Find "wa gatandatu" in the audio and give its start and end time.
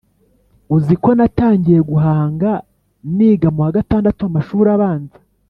3.65-4.19